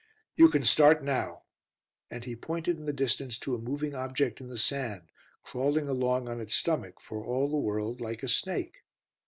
[0.35, 1.43] "You can start now,"
[2.09, 5.03] and he pointed in the distance to a moving object in the sand,
[5.43, 8.77] crawling along on its stomach for all the world like a snake.